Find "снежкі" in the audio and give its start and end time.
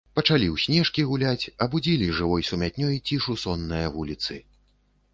0.63-1.05